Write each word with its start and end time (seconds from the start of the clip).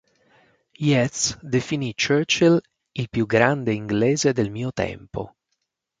Yeats 0.79 1.37
definì 1.43 1.93
Churchill 1.93 2.59
"il 2.93 3.07
più 3.07 3.27
grande 3.27 3.71
inglese 3.71 4.33
del 4.33 4.49
mio 4.49 4.71
tempo". 4.71 5.35